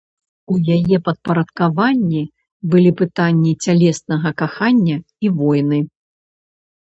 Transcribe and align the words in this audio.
У 0.53 0.55
яе 0.75 0.97
падпарадкаванні 1.07 2.23
былі 2.71 2.91
пытанні 3.01 3.53
цялеснага 3.65 4.29
кахання 4.43 4.97
і 5.27 5.31
войны. 5.43 5.79